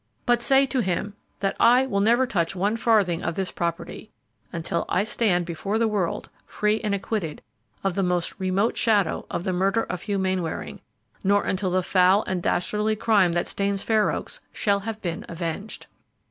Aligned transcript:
But 0.25 0.41
say 0.41 0.65
to 0.65 0.79
him 0.79 1.13
that 1.41 1.55
I 1.59 1.85
will 1.85 1.99
never 1.99 2.25
touch 2.25 2.55
one 2.55 2.75
farthing 2.75 3.21
of 3.23 3.35
this 3.35 3.51
property 3.51 4.09
until 4.51 4.83
I 4.89 5.03
stand 5.03 5.45
before 5.45 5.77
the 5.77 5.87
world 5.87 6.27
free 6.47 6.81
and 6.81 6.95
acquitted 6.95 7.43
of 7.83 7.93
the 7.93 8.01
most 8.01 8.33
remote 8.39 8.75
shadow 8.75 9.27
of 9.29 9.43
the 9.43 9.53
murder 9.53 9.83
of 9.83 10.01
Hugh 10.01 10.17
Mainwaring; 10.17 10.81
nor 11.23 11.43
until 11.43 11.69
the 11.69 11.83
foul 11.83 12.23
and 12.25 12.41
dastardly 12.41 12.95
crime 12.95 13.33
that 13.33 13.47
stains 13.47 13.83
Fair 13.83 14.09
Oaks 14.11 14.39
shall 14.53 14.79
have 14.79 14.99
been 15.03 15.23
avenged!" 15.29 15.85